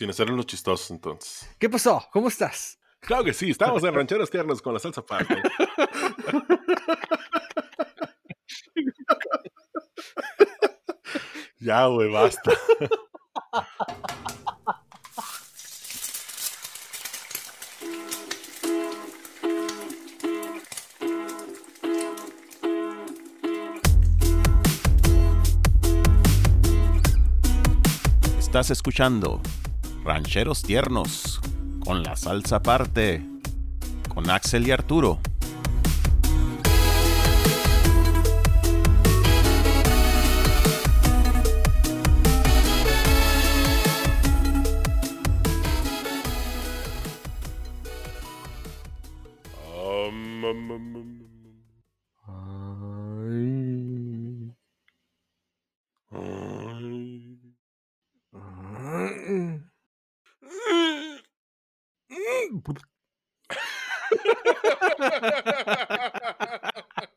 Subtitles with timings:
[0.00, 1.46] Sin hacerlo los chistosos, entonces.
[1.58, 2.02] ¿Qué pasó?
[2.10, 2.78] ¿Cómo estás?
[3.00, 5.36] Claro que sí, estamos en Rancheros Tiernos con la salsa parte.
[11.58, 12.50] ya, güey, basta.
[28.38, 29.42] Estás escuchando
[30.04, 31.40] Rancheros Tiernos
[31.84, 33.22] con la salsa aparte
[34.08, 35.18] con Axel y Arturo.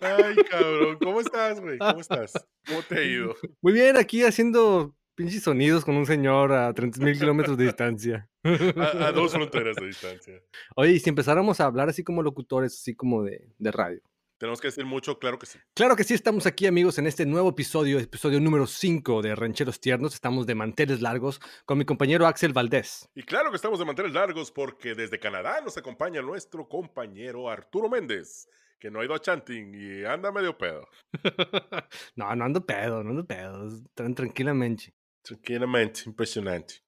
[0.00, 1.78] Ay, cabrón, ¿cómo estás, güey?
[1.78, 2.32] ¿Cómo estás?
[2.66, 3.34] ¿Cómo te ha ido?
[3.60, 8.28] Muy bien, aquí haciendo pinches sonidos con un señor a 30 mil kilómetros de distancia.
[8.42, 10.42] A, a dos fronteras de distancia.
[10.76, 14.00] Oye, y si empezáramos a hablar así como locutores, así como de, de radio.
[14.44, 15.58] Tenemos que decir mucho, claro que sí.
[15.72, 19.80] Claro que sí, estamos aquí amigos en este nuevo episodio, episodio número 5 de Rancheros
[19.80, 20.12] Tiernos.
[20.12, 23.08] Estamos de manteles largos con mi compañero Axel Valdés.
[23.14, 27.88] Y claro que estamos de manteles largos porque desde Canadá nos acompaña nuestro compañero Arturo
[27.88, 28.46] Méndez,
[28.78, 30.86] que no ha ido a Chanting y anda medio pedo.
[32.14, 34.94] no, no ando pedo, no ando pedo, tranquilamente.
[35.22, 36.82] Tranquilamente, impresionante.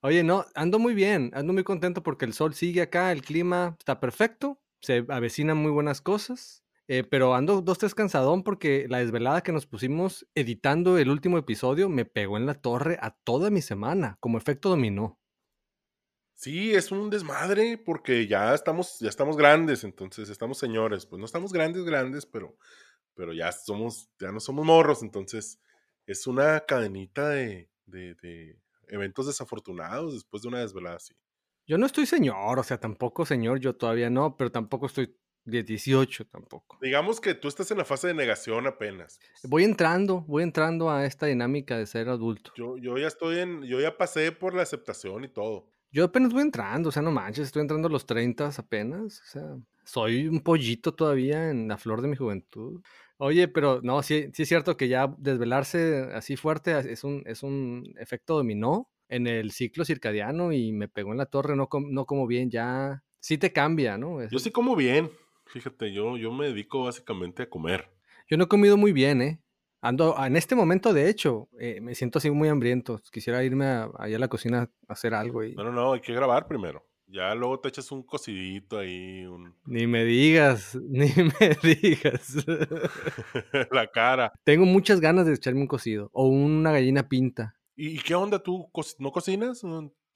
[0.00, 3.76] Oye, no, ando muy bien, ando muy contento porque el sol sigue acá, el clima
[3.78, 6.65] está perfecto, se avecinan muy buenas cosas.
[6.88, 11.36] Eh, pero ando dos, tres cansadón porque la desvelada que nos pusimos editando el último
[11.36, 15.18] episodio me pegó en la torre a toda mi semana, como efecto dominó.
[16.34, 21.06] Sí, es un desmadre porque ya estamos, ya estamos grandes, entonces estamos señores.
[21.06, 22.56] Pues no estamos grandes, grandes, pero,
[23.14, 25.58] pero ya somos, ya no somos morros, entonces
[26.04, 31.14] es una cadenita de, de, de eventos desafortunados después de una desvelada así.
[31.66, 35.62] Yo no estoy señor, o sea, tampoco señor, yo todavía no, pero tampoco estoy de
[35.62, 36.78] 18 tampoco.
[36.82, 39.18] Digamos que tú estás en la fase de negación apenas.
[39.44, 42.52] Voy entrando, voy entrando a esta dinámica de ser adulto.
[42.56, 45.70] Yo, yo ya estoy en, yo ya pasé por la aceptación y todo.
[45.92, 49.24] Yo apenas voy entrando, o sea, no manches, estoy entrando a los 30 apenas, o
[49.24, 52.82] sea, soy un pollito todavía en la flor de mi juventud.
[53.18, 57.42] Oye, pero no, sí, sí es cierto que ya desvelarse así fuerte es un, es
[57.42, 61.90] un efecto dominó en el ciclo circadiano y me pegó en la torre, no, com
[61.92, 64.28] no como bien, ya sí te cambia, ¿no?
[64.28, 65.10] Yo sí como bien,
[65.46, 67.90] Fíjate, yo, yo me dedico básicamente a comer.
[68.28, 69.40] Yo no he comido muy bien, ¿eh?
[69.80, 73.00] Ando, en este momento, de hecho, eh, me siento así muy hambriento.
[73.12, 75.44] Quisiera irme a, allá a la cocina a hacer algo.
[75.44, 75.54] Y...
[75.54, 76.84] No, no, no, hay que grabar primero.
[77.08, 79.24] Ya luego te echas un cocidito ahí.
[79.26, 79.54] Un...
[79.64, 82.44] Ni me digas, ni me digas.
[83.70, 84.32] la cara.
[84.42, 87.54] Tengo muchas ganas de echarme un cocido o una gallina pinta.
[87.76, 88.42] ¿Y, qué onda?
[88.42, 88.68] ¿Tú
[88.98, 89.62] no cocinas?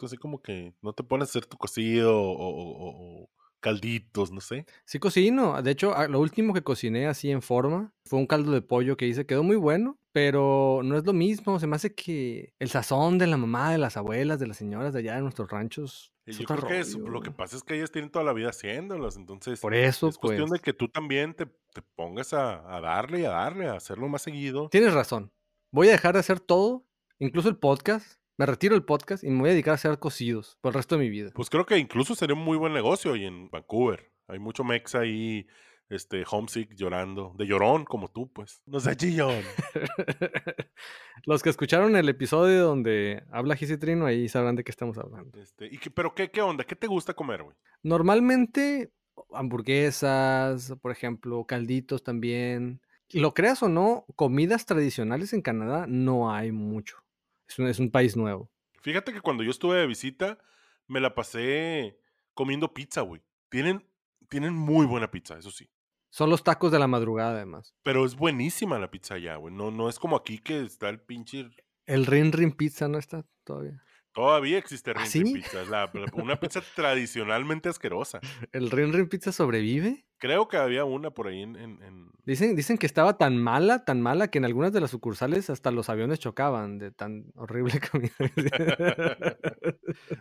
[0.00, 3.30] Así como que no te pones a hacer tu cocido o, o, o
[3.60, 4.66] calditos, no sé.
[4.84, 5.60] Sí cocino.
[5.62, 9.06] De hecho, lo último que cociné así en forma fue un caldo de pollo que
[9.06, 9.26] hice.
[9.26, 11.60] Quedó muy bueno, pero no es lo mismo.
[11.60, 14.92] Se me hace que el sazón de la mamá, de las abuelas, de las señoras
[14.92, 16.12] de allá de nuestros ranchos.
[16.26, 19.58] Yo creo que lo que pasa es que ellas tienen toda la vida haciéndolas, entonces
[19.58, 20.60] Por eso, es cuestión pues.
[20.60, 24.08] de que tú también te, te pongas a, a, darle y a darle, a hacerlo
[24.08, 24.68] más seguido.
[24.68, 25.32] Tienes razón.
[25.72, 26.84] Voy a dejar de hacer todo,
[27.18, 30.56] incluso el podcast, me retiro del podcast y me voy a dedicar a hacer cocidos
[30.62, 31.30] por el resto de mi vida.
[31.34, 34.10] Pues creo que incluso sería un muy buen negocio y en Vancouver.
[34.28, 35.46] Hay mucho mex ahí,
[35.90, 38.62] este, homesick llorando, de llorón como tú, pues.
[38.64, 39.44] No sé, chillón.
[41.26, 45.38] Los que escucharon el episodio donde habla Gisitrino, ahí sabrán de qué estamos hablando.
[45.38, 46.64] Este, ¿y qué, pero qué, qué onda?
[46.64, 47.54] ¿Qué te gusta comer, güey?
[47.82, 48.90] Normalmente
[49.34, 52.80] hamburguesas, por ejemplo, calditos también.
[53.10, 57.04] Lo creas o no, comidas tradicionales en Canadá no hay mucho.
[57.50, 58.48] Es un, es un, país nuevo.
[58.80, 60.38] Fíjate que cuando yo estuve de visita,
[60.86, 61.98] me la pasé
[62.32, 63.20] comiendo pizza, güey.
[63.48, 63.84] Tienen,
[64.28, 65.68] tienen muy buena pizza, eso sí.
[66.10, 67.74] Son los tacos de la madrugada, además.
[67.82, 69.52] Pero es buenísima la pizza allá, güey.
[69.52, 71.50] No, no es como aquí que está el pinche.
[71.86, 73.82] El Rin Rin Pizza no está todavía.
[74.12, 75.22] Todavía existe Rin ¿Ah, sí?
[75.22, 75.62] Rin Pizza.
[75.62, 78.20] Es la, una pizza tradicionalmente asquerosa.
[78.52, 80.06] ¿El Rin Rin Pizza sobrevive?
[80.20, 83.84] Creo que había una por ahí en, en, en, Dicen, dicen que estaba tan mala,
[83.84, 87.80] tan mala, que en algunas de las sucursales hasta los aviones chocaban de tan horrible
[87.90, 88.12] comida.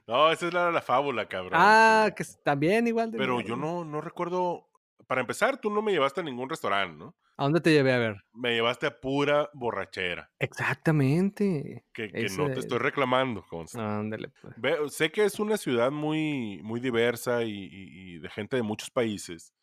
[0.07, 1.53] no, esa es la, la fábula, cabrón.
[1.61, 3.11] Ah, que también igual.
[3.11, 4.67] De Pero yo no, no recuerdo
[5.07, 7.15] para empezar, tú no me llevaste a ningún restaurante, ¿no?
[7.35, 8.17] ¿A dónde te llevé a ver?
[8.33, 10.29] Me llevaste a pura borrachera.
[10.39, 11.85] Exactamente.
[11.93, 13.99] Que, que no te estoy reclamando, consta.
[13.99, 14.31] Ándale,
[14.61, 14.93] pues.
[14.93, 18.91] Sé que es una ciudad muy, muy diversa y, y- y de gente de muchos
[18.91, 19.53] países.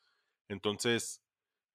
[0.48, 1.22] Entonces,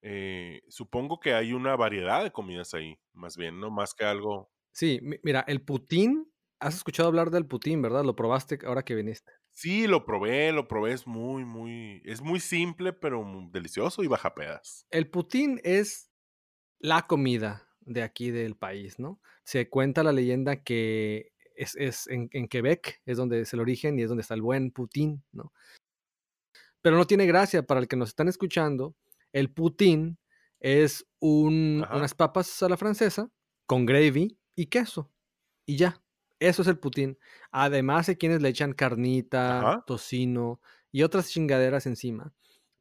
[0.01, 3.71] eh, supongo que hay una variedad de comidas ahí, más bien, ¿no?
[3.71, 4.51] Más que algo.
[4.73, 8.03] Sí, mi- mira, el Putin, has escuchado hablar del Putin, ¿verdad?
[8.03, 9.31] Lo probaste ahora que viniste.
[9.53, 12.01] Sí, lo probé, lo probé, es muy, muy.
[12.05, 14.87] Es muy simple, pero muy delicioso y baja pedas.
[14.89, 16.11] El Putin es
[16.79, 19.21] la comida de aquí del país, ¿no?
[19.45, 23.99] Se cuenta la leyenda que es, es en, en Quebec, es donde es el origen
[23.99, 25.53] y es donde está el buen Putin, ¿no?
[26.81, 28.95] Pero no tiene gracia para el que nos están escuchando.
[29.33, 30.17] El Putin
[30.59, 33.29] es un- unas papas a la francesa
[33.65, 35.11] con gravy y queso.
[35.65, 36.01] Y ya.
[36.39, 37.17] Eso es el Putin.
[37.51, 39.83] Además, hay quienes le echan carnita, Ajá.
[39.85, 40.59] tocino
[40.91, 42.33] y otras chingaderas encima.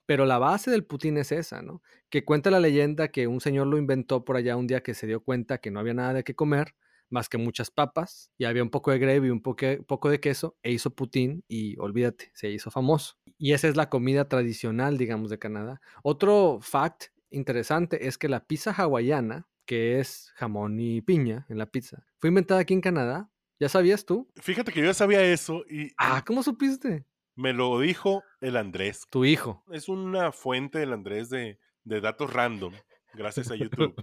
[0.06, 1.82] Pero la base del Putin es esa, ¿no?
[2.08, 5.06] Que cuenta la leyenda que un señor lo inventó por allá un día que se
[5.06, 6.74] dio cuenta que no había nada de qué comer,
[7.10, 10.56] más que muchas papas, y había un poco de gravy y un poco de queso,
[10.62, 13.16] e hizo Putin y olvídate, se hizo famoso.
[13.36, 15.80] Y esa es la comida tradicional, digamos, de Canadá.
[16.02, 21.66] Otro fact interesante es que la pizza hawaiana, que es jamón y piña en la
[21.66, 23.30] pizza, fue inventada aquí en Canadá.
[23.58, 24.28] ¿Ya sabías tú?
[24.36, 27.04] Fíjate que yo ya sabía eso y Ah, ¿cómo supiste?
[27.36, 29.06] me lo dijo el Andrés.
[29.10, 29.64] Tu hijo.
[29.70, 32.74] Es una fuente del Andrés de, de datos random,
[33.14, 33.96] gracias a YouTube.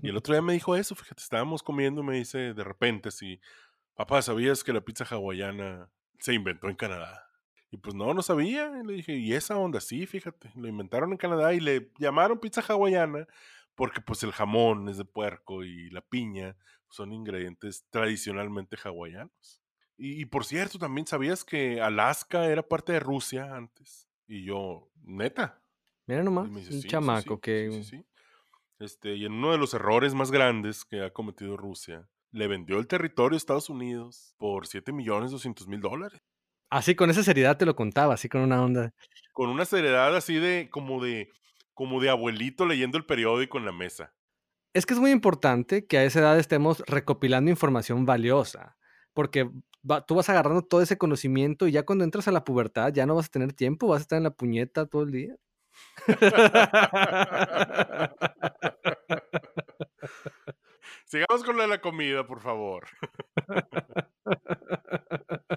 [0.00, 3.10] Y el otro día me dijo eso, fíjate, estábamos comiendo y me dice de repente,
[3.10, 3.40] sí,
[3.94, 7.28] papá, ¿sabías que la pizza hawaiana se inventó en Canadá?
[7.70, 8.70] Y pues no, no sabía.
[8.82, 9.80] Y le dije, ¿y esa onda?
[9.80, 13.26] Sí, fíjate, lo inventaron en Canadá y le llamaron pizza hawaiana
[13.74, 16.56] porque pues el jamón es de puerco y la piña
[16.88, 19.62] son ingredientes tradicionalmente hawaianos.
[19.96, 24.08] Y, y por cierto, también sabías que Alaska era parte de Rusia antes.
[24.26, 25.62] Y yo, neta,
[26.06, 27.82] Mira nomás, dice, un "Sí, chamaco sí, que...
[27.84, 28.04] sí".
[28.82, 32.78] Este, y en uno de los errores más grandes que ha cometido Rusia, le vendió
[32.78, 36.20] el territorio a Estados Unidos por 7 millones 200 mil dólares.
[36.68, 38.92] Así con esa seriedad te lo contaba, así con una onda.
[39.32, 41.30] Con una seriedad así de, como de,
[41.74, 44.12] como de abuelito leyendo el periódico en la mesa.
[44.74, 48.76] Es que es muy importante que a esa edad estemos recopilando información valiosa,
[49.12, 49.48] porque
[49.88, 53.06] va- tú vas agarrando todo ese conocimiento y ya cuando entras a la pubertad ya
[53.06, 55.36] no vas a tener tiempo, vas a estar en la puñeta todo el día.
[61.12, 62.86] Sigamos con lo de la comida, por favor.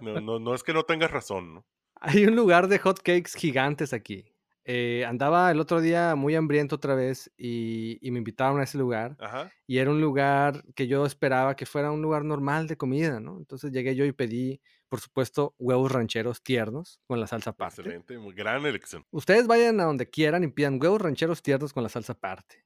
[0.01, 1.65] No, no, no es que no tengas razón, ¿no?
[2.01, 4.25] Hay un lugar de hot cakes gigantes aquí.
[4.65, 8.77] Eh, andaba el otro día muy hambriento otra vez y, y me invitaron a ese
[8.77, 9.15] lugar.
[9.19, 9.49] Ajá.
[9.65, 13.37] y era un lugar que yo esperaba que fuera un lugar normal de comida, ¿no?
[13.37, 17.81] Entonces llegué yo y pedí, por supuesto, huevos rancheros tiernos con la salsa aparte.
[17.81, 19.05] Excelente, muy gran elección.
[19.11, 22.64] Ustedes vayan a donde quieran y pidan huevos rancheros tiernos con la salsa aparte.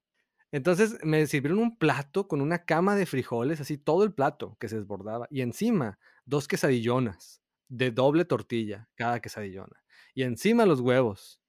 [0.52, 4.68] Entonces me sirvieron un plato con una cama de frijoles, así todo el plato que
[4.68, 5.28] se desbordaba.
[5.30, 9.84] Y encima, dos quesadillonas de doble tortilla, cada quesadillona.
[10.14, 11.40] Y encima los huevos.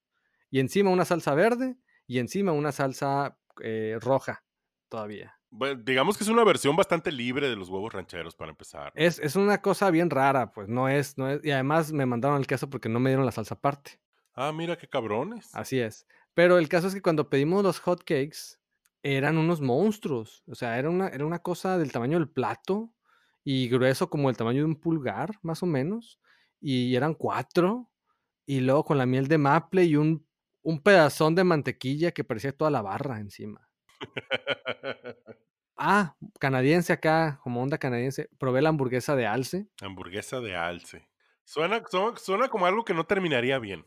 [0.50, 1.76] Y encima una salsa verde.
[2.06, 4.44] Y encima una salsa eh, roja
[4.88, 5.40] todavía.
[5.48, 8.92] Bueno, digamos que es una versión bastante libre de los huevos rancheros para empezar.
[8.94, 11.44] Es, es una cosa bien rara, pues no es, no es.
[11.44, 14.00] Y además me mandaron el queso porque no me dieron la salsa aparte.
[14.34, 15.54] Ah, mira qué cabrones.
[15.54, 16.06] Así es.
[16.34, 18.59] Pero el caso es que cuando pedimos los hot cakes,
[19.02, 20.42] eran unos monstruos.
[20.46, 22.92] O sea, era una, era una cosa del tamaño del plato
[23.44, 26.20] y grueso como el tamaño de un pulgar, más o menos.
[26.60, 27.90] Y eran cuatro.
[28.46, 30.26] Y luego con la miel de maple y un,
[30.62, 33.68] un pedazón de mantequilla que parecía toda la barra encima.
[35.82, 38.28] Ah, canadiense acá, como onda canadiense.
[38.38, 39.66] Probé la hamburguesa de alce.
[39.80, 41.08] Hamburguesa de alce.
[41.42, 43.86] Suena, suena, suena como algo que no terminaría bien.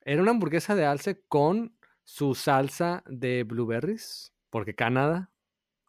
[0.00, 5.30] Era una hamburguesa de alce con su salsa de blueberries, porque Canadá.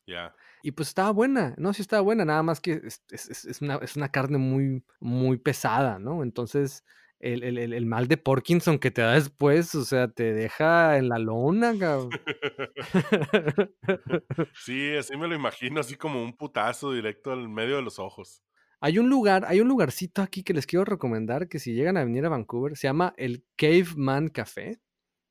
[0.08, 0.34] Ya.
[0.64, 3.76] Y pues estaba buena, no, sí estaba buena, nada más que es, es- es- una,
[3.78, 6.24] es una carne muy, muy pesada, ¿no?
[6.24, 6.84] Entonces,
[7.20, 10.98] el, el- el- el mal de Parkinson que te da después, o sea, te deja
[10.98, 12.10] en la lona, cabrón.
[14.56, 18.44] Sí, así me lo imagino, así como un putazo directo al medio de los ojos.
[18.82, 22.04] Hay un lugar, hay un lugarcito aquí que les quiero recomendar que si llegan a
[22.06, 24.80] venir a Vancouver, se llama el Caveman Café.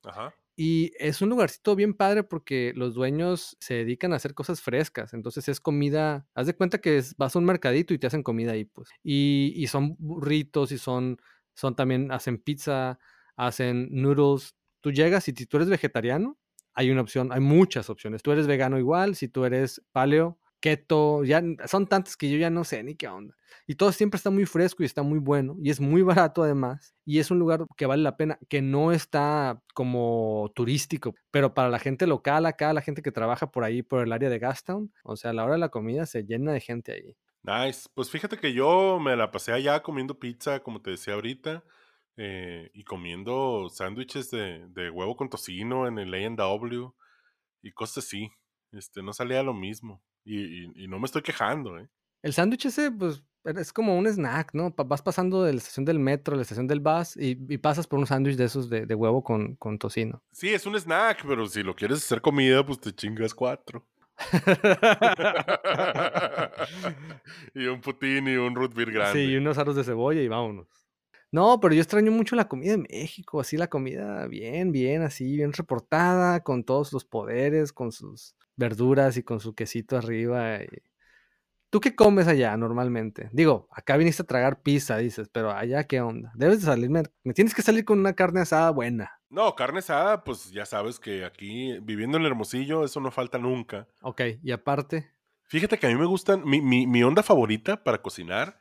[0.04, 0.34] Ajá.
[0.60, 5.14] Y es un lugarcito bien padre porque los dueños se dedican a hacer cosas frescas.
[5.14, 6.26] Entonces es comida.
[6.34, 8.88] Haz de cuenta que vas a un mercadito y te hacen comida ahí, pues.
[9.04, 11.18] Y, y son burritos y son,
[11.54, 12.98] son también, hacen pizza,
[13.36, 14.56] hacen noodles.
[14.80, 16.36] Tú llegas y si tú eres vegetariano,
[16.74, 18.24] hay una opción, hay muchas opciones.
[18.24, 22.50] Tú eres vegano igual, si tú eres paleo, keto, ya son tantos que yo ya
[22.50, 23.34] no sé ni qué onda.
[23.66, 26.94] Y todo siempre está muy fresco y está muy bueno y es muy barato además
[27.04, 31.68] y es un lugar que vale la pena, que no está como turístico, pero para
[31.68, 34.92] la gente local acá, la gente que trabaja por ahí, por el área de Gastown,
[35.04, 37.16] o sea, a la hora de la comida se llena de gente ahí.
[37.42, 37.88] Nice.
[37.94, 41.64] Pues fíjate que yo me la pasé allá comiendo pizza, como te decía ahorita,
[42.16, 46.90] eh, y comiendo sándwiches de, de, huevo con tocino en el A&W
[47.62, 48.30] y cosas así.
[48.72, 50.02] Este, no salía lo mismo.
[50.30, 51.88] Y, y, no me estoy quejando, ¿eh?
[52.22, 54.74] El sándwich ese, pues, es como un snack, ¿no?
[54.76, 57.86] Vas pasando de la estación del metro a la estación del bus y, y pasas
[57.86, 60.22] por un sándwich de esos de, de huevo con, con, tocino.
[60.32, 63.86] Sí, es un snack, pero si lo quieres hacer comida, pues te chingas cuatro.
[67.54, 69.24] y un putín y un root beer grande.
[69.24, 70.66] Sí, y unos aros de cebolla y vámonos.
[71.32, 75.36] No, pero yo extraño mucho la comida de México, así la comida bien, bien, así,
[75.36, 80.62] bien reportada, con todos los poderes, con sus verduras y con su quesito arriba.
[80.62, 80.68] Y...
[81.70, 83.30] ¿Tú qué comes allá normalmente?
[83.32, 86.32] Digo, acá viniste a tragar pizza, dices, pero allá qué onda?
[86.34, 89.12] Debes de salirme, me tienes que salir con una carne asada buena.
[89.30, 93.86] No, carne asada, pues ya sabes que aquí, viviendo en Hermosillo, eso no falta nunca.
[94.02, 95.12] Ok, y aparte.
[95.44, 98.58] Fíjate que a mí me gustan, mi, mi, mi onda favorita para cocinar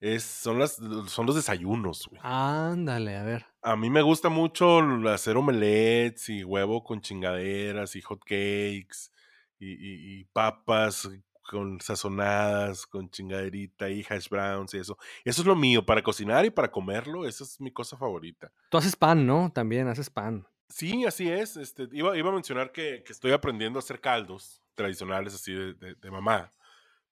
[0.00, 2.20] es, son, las, son los desayunos, güey.
[2.24, 3.46] Ándale, a ver.
[3.62, 9.10] A mí me gusta mucho hacer omelets y huevo con chingaderas y hot cakes
[9.58, 11.08] y, y, y papas
[11.48, 14.98] con sazonadas, con chingaderita y hash browns y eso.
[15.24, 18.52] Eso es lo mío, para cocinar y para comerlo, esa es mi cosa favorita.
[18.70, 19.50] Tú haces pan, ¿no?
[19.52, 20.46] También haces pan.
[20.68, 21.56] Sí, así es.
[21.56, 25.72] Este, iba, iba a mencionar que, que estoy aprendiendo a hacer caldos tradicionales así de,
[25.74, 26.52] de, de mamá.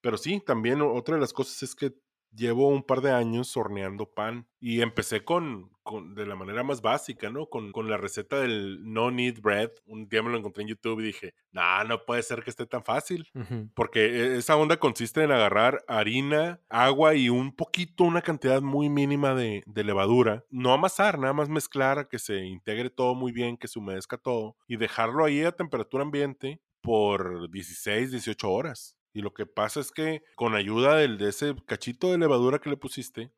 [0.02, 1.94] Pero sí, también otra de las cosas es que
[2.34, 6.82] llevo un par de años horneando pan y empecé con, con de la manera más
[6.82, 7.46] básica, ¿no?
[7.46, 9.70] Con, con, la receta del no need bread.
[9.86, 12.66] Un día me lo encontré en YouTube y dije, nah, no puede ser que esté
[12.66, 13.28] tan fácil.
[13.34, 13.70] Uh -huh.
[13.74, 18.88] Porque e, esa onda consiste en agarrar harina, agua y un poquito, una cantidad muy
[18.88, 20.44] mínima de, de levadura.
[20.50, 24.56] No amasar, nada más mezclar, que se integre todo muy bien, que se humedezca todo
[24.66, 28.96] y dejarlo ahí a temperatura ambiente por 16, 18 horas.
[29.16, 32.68] Y lo que pasa es que con ayuda del, de ese cachito de levadura que
[32.68, 33.32] le pusiste,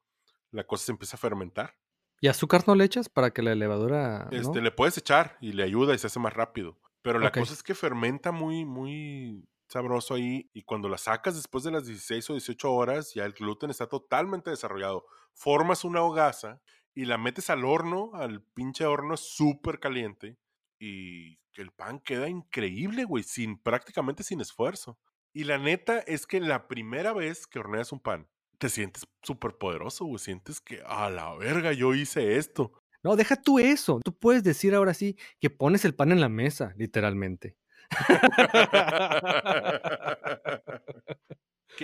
[0.50, 1.76] la cosa se empieza a fermentar.
[2.20, 4.26] ¿Y azúcar no le echas para que la levadura...
[4.32, 4.60] Este, ¿no?
[4.60, 6.80] Le puedes echar y le ayuda y se hace más rápido.
[7.00, 7.42] Pero la okay.
[7.42, 11.86] cosa es que fermenta muy, muy sabroso ahí y cuando la sacas después de las
[11.86, 15.06] 16 o 18 horas, ya el gluten está totalmente desarrollado.
[15.32, 16.60] Formas una hogaza
[16.92, 20.38] y la metes al horno, al pinche horno súper caliente
[20.80, 24.98] y el pan queda increíble, güey, sin, prácticamente sin esfuerzo.
[25.38, 28.26] Y la neta es que la primera vez que horneas un pan,
[28.58, 30.18] te sientes súper poderoso, güey.
[30.18, 32.72] Sientes que, a la verga, yo hice esto.
[33.04, 34.00] No, deja tú eso.
[34.04, 37.56] Tú puedes decir ahora sí que pones el pan en la mesa, literalmente.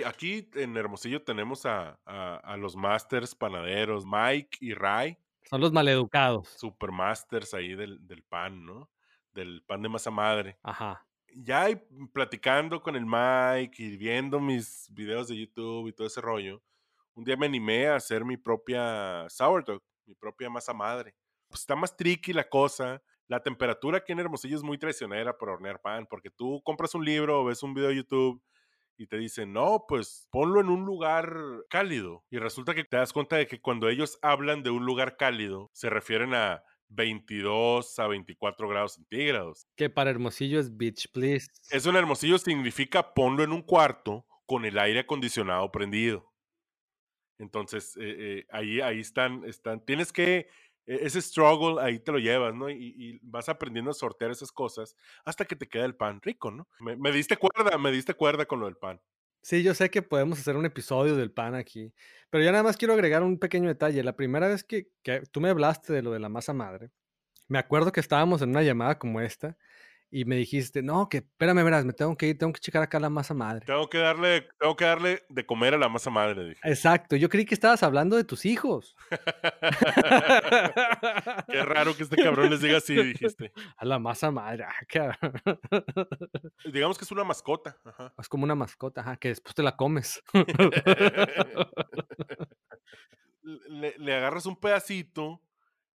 [0.05, 5.17] Aquí en Hermosillo tenemos a, a, a, los masters panaderos, Mike y Ray.
[5.45, 6.49] Son los maleducados.
[6.49, 8.91] Super masters ahí del, del pan, ¿no?
[9.31, 10.59] Del pan de masa madre.
[10.61, 11.67] Ajá ya
[12.13, 16.61] platicando con el Mike y viendo mis videos de YouTube y todo ese rollo,
[17.13, 21.13] un día me animé a hacer mi propia sourdough, mi propia masa madre.
[21.47, 23.01] Pues está más tricky la cosa.
[23.27, 27.03] La temperatura aquí en Hermosillo es muy traicionera para hornear pan, porque tú compras un
[27.03, 28.41] libro o ves un video de YouTube
[28.97, 31.35] y te dicen, no, pues ponlo en un lugar
[31.69, 32.23] cálido.
[32.29, 35.69] Y resulta que te das cuenta de que cuando ellos hablan de un lugar cálido,
[35.73, 39.67] se refieren a 22 a 24 grados centígrados.
[39.75, 41.47] Que para Hermosillo es beach, please.
[41.69, 46.31] Eso en Hermosillo significa ponlo en un cuarto con el aire acondicionado prendido.
[47.37, 50.47] Entonces, eh, eh, ahí, ahí están, están, tienes que,
[50.85, 52.69] eh, ese struggle ahí te lo llevas, ¿no?
[52.69, 56.51] Y, y, vas aprendiendo a sortear esas cosas hasta que te queda el pan rico,
[56.51, 56.67] ¿no?
[56.79, 59.01] Me, me diste cuerda, me diste cuerda con lo del pan.
[59.45, 61.93] Sí, yo sé que podemos hacer un episodio del pan aquí,
[62.31, 64.01] pero ya nada más quiero agregar un pequeño detalle.
[64.03, 66.89] La primera vez que, que, tú me hablaste de lo de la masa madre,
[67.47, 69.55] me acuerdo que estábamos en una llamada como esta
[70.11, 72.99] y me dijiste, no, que espérame, verás, me tengo que ir, tengo que checar acá
[72.99, 73.65] la masa madre.
[73.65, 76.61] Tengo que darle, tengo que darle de comer a la masa madre, dije.
[76.63, 78.95] Exacto, yo creí que estabas hablando de tus hijos.
[81.47, 83.51] Qué raro que este cabrón les diga así, dijiste.
[83.77, 84.73] A la masa madre, ah,
[86.71, 87.77] Digamos que es una mascota.
[87.83, 88.13] Ajá.
[88.17, 90.21] Es como una mascota, ajá, que después te la comes.
[93.43, 95.41] le, le agarras un pedacito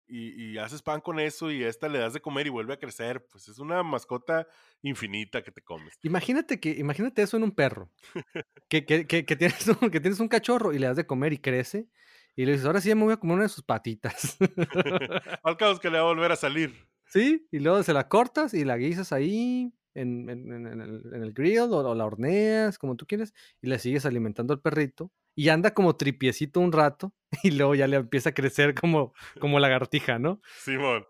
[0.08, 2.74] y, y, haces pan con eso y a esta le das de comer y vuelve
[2.74, 3.26] a crecer.
[3.32, 4.48] Pues es una mascota
[4.82, 5.98] infinita que te comes.
[6.04, 7.92] Imagínate que, imagínate eso en un perro.
[8.70, 11.34] que, que, que, que, tienes un, que tienes un cachorro y le das de comer
[11.34, 11.88] y crece.
[12.36, 14.38] Y le dices, ahora sí ya me voy a comer una de sus patitas.
[15.44, 16.74] Al cabo es que le va a volver a salir.
[17.08, 19.74] Sí, y luego se la cortas y la guisas ahí.
[19.94, 23.80] en, en- el, en el grill o, o la horneas, como tú quieres, y le
[23.80, 27.14] sigues alimentando al perrito y anda como tripiecito un rato
[27.44, 30.42] y luego ya le empieza a crecer como, como lagartija, ¿no?
[30.60, 31.06] Simón.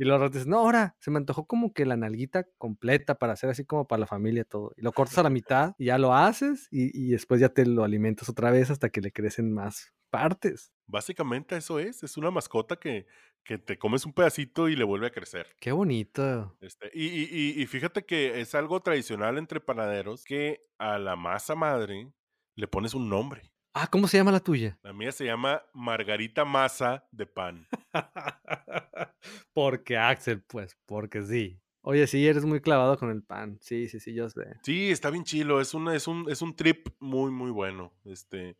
[0.00, 3.32] Y los ratos dicen, no, ahora se me antojó como que la nalguita completa para
[3.32, 4.72] hacer así como para la familia todo.
[4.76, 7.66] Y lo cortas a la mitad y ya lo haces y, y después ya te
[7.66, 10.72] lo alimentas otra vez hasta que le crecen más partes.
[10.86, 13.06] Básicamente eso es, es una mascota que,
[13.42, 15.48] que te comes un pedacito y le vuelve a crecer.
[15.60, 16.56] Qué bonito.
[16.60, 21.16] Este, y, y- y- y fíjate que es algo tradicional entre panaderos que a la
[21.16, 22.12] masa madre
[22.54, 23.52] le pones un nombre.
[23.80, 24.76] Ah, ¿cómo se llama la tuya?
[24.82, 27.68] La mía se llama Margarita Masa de Pan.
[29.52, 31.62] porque Axel, pues, porque sí.
[31.82, 33.56] Oye, sí, eres muy clavado con el pan.
[33.60, 34.56] Sí, sí, sí, yo sé.
[34.64, 37.92] Sí, está bien chilo, es un, es un, es un trip muy, muy bueno.
[38.04, 38.56] Este,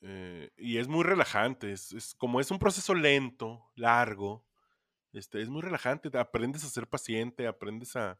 [0.00, 4.46] eh, y es muy relajante, es, es como es un proceso lento, largo,
[5.12, 8.18] este, es muy relajante, te aprendes a ser paciente, aprendes a...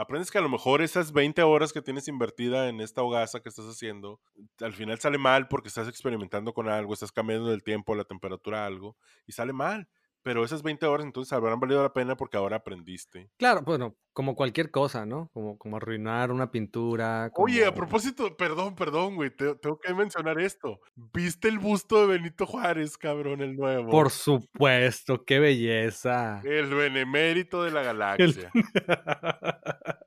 [0.00, 3.48] Aprendes que a lo mejor esas 20 horas que tienes invertida en esta hogaza que
[3.48, 4.20] estás haciendo,
[4.60, 8.64] al final sale mal porque estás experimentando con algo, estás cambiando el tiempo, la temperatura,
[8.64, 9.88] algo, y sale mal.
[10.22, 13.30] Pero esas 20 horas entonces habrán valido la pena porque ahora aprendiste.
[13.38, 15.30] Claro, bueno, como cualquier cosa, ¿no?
[15.32, 17.30] Como, como arruinar una pintura.
[17.36, 20.80] Oye, a propósito, perdón, perdón, güey, te- tengo que mencionar esto.
[20.94, 23.90] ¿Viste el busto de Benito Juárez, cabrón, el nuevo?
[23.90, 26.40] Por supuesto, qué belleza.
[26.44, 28.50] El benemérito de la galaxia.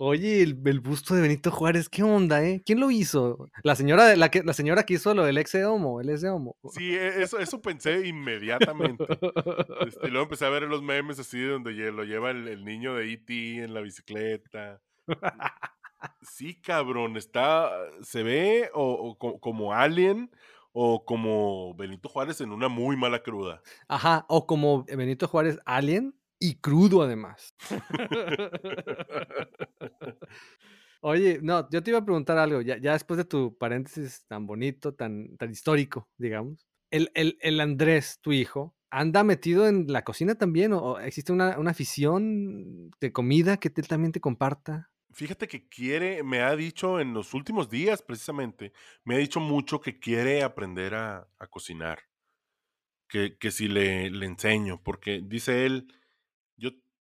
[0.00, 2.62] Oye, el, el busto de Benito Juárez, ¿qué onda, eh?
[2.64, 3.48] ¿Quién lo hizo?
[3.64, 6.08] La señora, de- la, que, la señora que hizo lo del ex de homo, el
[6.10, 6.56] ex de homo.
[6.70, 9.04] Sí, e- eso, eso pensé inmediatamente.
[9.86, 12.94] Este, y luego empecé a ver los memes así donde lo lleva el, el niño
[12.94, 13.64] de E.T.
[13.64, 14.80] en la bicicleta.
[16.22, 17.70] Sí, cabrón, está,
[18.02, 20.30] se ve o, o co- como Alien
[20.72, 23.62] o como Benito Juárez en una muy mala cruda.
[23.88, 27.54] Ajá, o como Benito Juárez Alien y crudo además.
[31.00, 34.46] Oye, no, yo te iba a preguntar algo, ya, ya después de tu paréntesis tan
[34.46, 36.66] bonito, tan, tan histórico, digamos.
[36.90, 40.72] El, el, el Andrés, tu hijo, ¿anda metido en la cocina también?
[40.72, 44.90] ¿O, o existe una, una afición de comida que él también te comparta?
[45.12, 48.72] Fíjate que quiere, me ha dicho en los últimos días precisamente,
[49.04, 52.00] me ha dicho mucho que quiere aprender a, a cocinar.
[53.08, 55.88] Que, que si le, le enseño, porque dice él,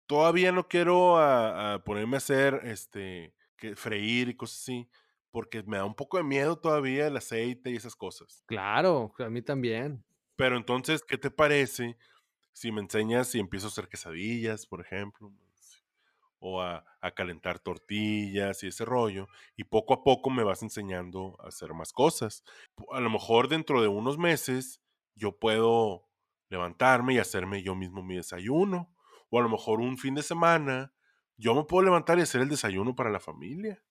[0.06, 4.88] todavía no quiero a, a ponerme a hacer este que freír y cosas así,
[5.30, 8.44] porque me da un poco de miedo todavía el aceite y esas cosas.
[8.46, 10.04] Claro, a mí también.
[10.36, 11.96] Pero entonces, ¿qué te parece
[12.52, 15.32] si me enseñas si empiezo a hacer quesadillas, por ejemplo?
[16.38, 19.26] O a, a calentar tortillas y ese rollo.
[19.56, 22.44] Y poco a poco me vas enseñando a hacer más cosas.
[22.92, 24.82] A lo mejor dentro de unos meses
[25.14, 26.10] yo puedo
[26.50, 28.94] levantarme y hacerme yo mismo mi desayuno.
[29.30, 30.92] O a lo mejor un fin de semana
[31.36, 33.82] yo me puedo levantar y hacer el desayuno para la familia.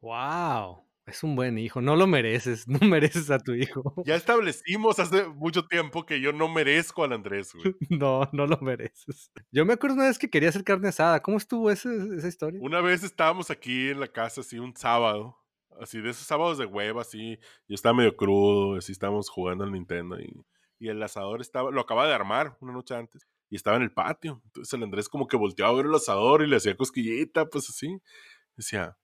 [0.00, 0.84] ¡Wow!
[1.06, 3.94] Es un buen hijo, no lo mereces, no mereces a tu hijo.
[4.06, 7.74] Ya establecimos hace mucho tiempo que yo no merezco al Andrés, güey.
[7.90, 9.30] No, no lo mereces.
[9.52, 11.20] Yo me acuerdo una vez que quería hacer carne asada.
[11.20, 12.60] ¿Cómo estuvo ese- esa historia?
[12.62, 15.36] Una vez estábamos aquí en la casa, así un sábado,
[15.80, 19.72] así de esos sábados de hueva, así, yo estaba medio crudo, así estábamos jugando al
[19.72, 20.32] Nintendo y,
[20.78, 23.92] y el asador estaba, lo acaba de armar una noche antes y estaba en el
[23.92, 24.42] patio.
[24.46, 27.70] Entonces el Andrés como que volteaba a ver el asador y le hacía cosquillita, pues
[27.70, 28.02] así.
[28.56, 28.96] Decía,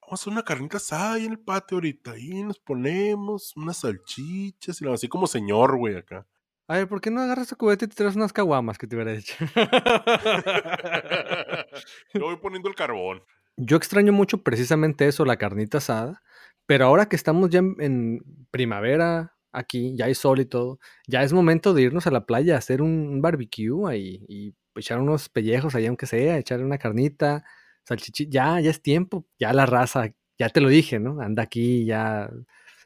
[0.00, 3.78] vamos a hacer una carnita asada ahí en el patio ahorita, ahí nos ponemos unas
[3.78, 6.24] salchichas y así como señor, güey, acá.
[6.68, 8.94] A ver, ¿por qué no agarras tu cubeta y te traes unas caguamas que te
[8.94, 9.34] hubiera hecho?
[12.14, 13.24] Yo voy poniendo el carbón.
[13.56, 16.22] Yo extraño mucho precisamente eso, la carnita asada,
[16.64, 18.20] pero ahora que estamos ya en, en
[18.52, 22.54] primavera, aquí, ya hay sol y todo, ya es momento de irnos a la playa
[22.54, 27.44] a hacer un, barbecue ahí y echar unos pellejos ahí aunque sea, echar una carnita,
[27.84, 31.20] salchichi, ya, ya es tiempo, ya la raza, ya te lo dije, ¿no?
[31.20, 32.30] Anda aquí, ya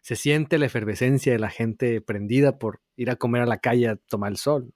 [0.03, 3.89] se siente la efervescencia de la gente prendida por ir a comer a la calle
[3.89, 4.73] a tomar el sol.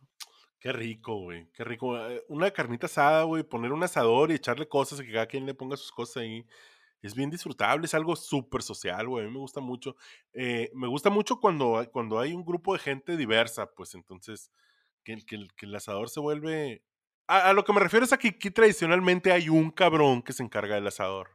[0.59, 1.49] Qué rico, güey.
[1.53, 1.97] Qué rico.
[1.97, 3.43] Eh, Una carnita asada, güey.
[3.43, 6.45] Poner un asador y echarle cosas que cada quien le ponga sus cosas ahí.
[7.07, 7.87] Es bien disfrutable.
[7.87, 9.25] Es algo súper social, güey.
[9.25, 9.97] A mí me gusta mucho.
[10.33, 14.51] Eh, me gusta mucho cuando, hay- cuando hay un grupo de gente diversa, pues entonces
[15.05, 16.83] que, el- que, que el asador se vuelve...
[17.29, 20.33] A, a lo que me refiero es a que aquí tradicionalmente hay un cabrón que
[20.33, 21.31] se encarga del asador.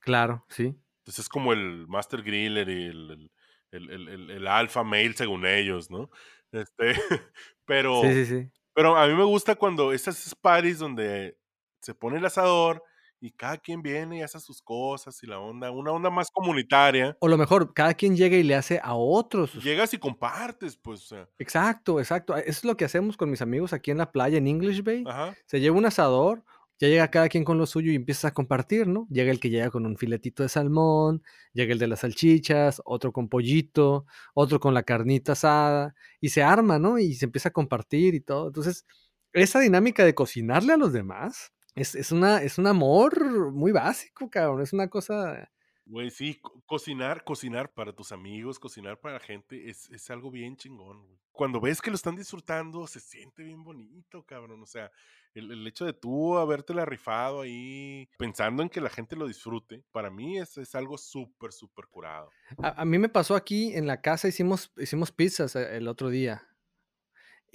[0.00, 0.76] Claro, sí.
[0.98, 3.30] Entonces es como el Master Griller y el,
[3.70, 6.10] el, el, el- alpha male según ellos, ¿no?
[6.52, 6.94] Este,
[7.64, 8.02] pero...
[8.02, 8.50] Sí, sí, sí.
[8.74, 11.38] Pero a mí me gusta cuando esas parties donde
[11.80, 12.82] se pone el asador
[13.24, 17.16] y cada quien viene y hace sus cosas y la onda, una onda más comunitaria.
[17.20, 19.54] O lo mejor, cada quien llega y le hace a otros.
[19.64, 22.36] Llegas y compartes, pues, o sea, Exacto, exacto.
[22.36, 25.04] Eso es lo que hacemos con mis amigos aquí en la playa en English Bay.
[25.06, 25.34] ajá.
[25.46, 26.44] Se lleva un asador,
[26.78, 29.06] ya llega cada quien con lo suyo y empiezas a compartir, ¿no?
[29.08, 31.22] Llega el que llega con un filetito de salmón,
[31.54, 36.42] llega el de las salchichas, otro con pollito, otro con la carnita asada, y se
[36.42, 36.98] arma, ¿no?
[36.98, 38.48] Y se empieza a compartir y todo.
[38.48, 38.84] Entonces,
[39.32, 44.30] esa dinámica de cocinarle a los demás es, es, una, es un amor muy básico,
[44.30, 44.62] cabrón.
[44.62, 45.50] Es una cosa
[45.86, 50.30] Güey, sí, co- cocinar, cocinar para tus amigos, cocinar para la gente es, es algo
[50.30, 51.18] bien chingón, güey.
[51.30, 54.62] Cuando ves que lo están disfrutando, se siente bien bonito, cabrón.
[54.62, 54.90] O sea,
[55.34, 59.84] el, el hecho de tú habértela rifado ahí, pensando en que la gente lo disfrute,
[59.92, 62.30] para mí es, es algo súper, súper curado.
[62.62, 66.08] A, a mí me pasó aquí en la casa, hicimos, hicimos pizzas eh, el otro
[66.08, 66.48] día.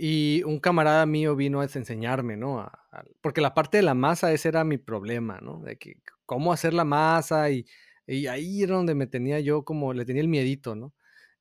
[0.01, 2.59] Y un camarada mío vino a enseñarme, ¿no?
[2.61, 5.61] A- a- porque la parte de la masa, ese era mi problema, ¿no?
[5.61, 7.65] De que cómo hacer la masa y,
[8.07, 10.93] y ahí era donde me tenía yo como, le tenía el miedito, ¿no?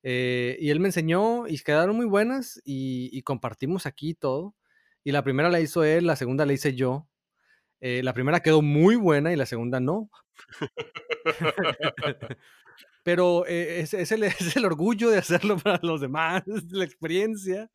[0.03, 4.55] Eh, y él me enseñó y quedaron muy buenas y, y compartimos aquí todo.
[5.03, 7.07] Y la primera la hizo él, la segunda la hice yo.
[7.81, 10.09] Eh, la primera quedó muy buena y la segunda no.
[13.03, 17.69] Pero eh, es, es el, es el orgullo de hacerlo para los demás, la experiencia.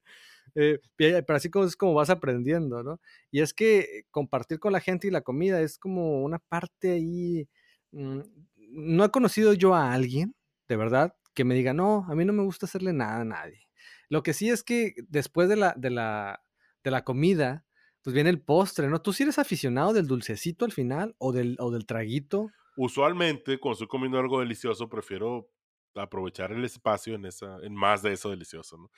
[0.54, 3.00] Eh, pe- pero así como es como vas aprendiendo, ¿no?
[3.30, 7.48] Y es que compartir con la gente y la comida es como una parte ahí.
[7.92, 8.20] mm,
[8.56, 10.34] no he conocido yo a alguien,
[10.68, 13.60] de verdad, que me diga, no, a mí no me gusta hacerle nada a nadie.
[14.08, 16.42] Lo que sí es que después de la, de la,
[16.82, 17.66] de la comida,
[18.02, 19.00] pues viene el postre, ¿no?
[19.02, 22.54] ¿Tú sí eres aficionado del dulcecito al final o del, o del traguito?
[22.76, 25.50] Usualmente, cuando estoy comiendo algo delicioso, prefiero
[25.94, 28.90] aprovechar el espacio en, esa, en más de eso delicioso, ¿no?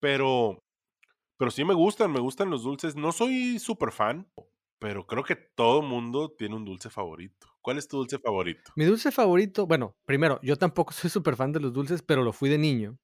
[0.00, 0.63] Pero,
[1.44, 2.96] pero sí me gustan, me gustan los dulces.
[2.96, 4.26] No soy súper fan,
[4.78, 7.48] pero creo que todo mundo tiene un dulce favorito.
[7.60, 8.72] ¿Cuál es tu dulce favorito?
[8.76, 12.32] Mi dulce favorito, bueno, primero, yo tampoco soy súper fan de los dulces, pero lo
[12.32, 12.98] fui de niño.